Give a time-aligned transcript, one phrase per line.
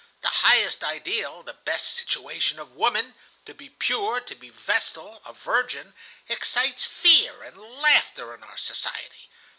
[0.21, 3.13] The highest ideal, the best situation of woman,
[3.45, 5.93] to be pure, to be a vestal, a virgin,
[6.27, 9.29] excites fear and laughter in our society.